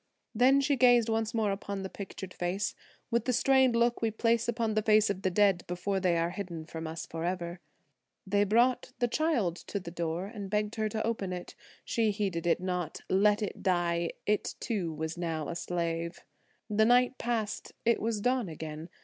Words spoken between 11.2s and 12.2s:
to it. She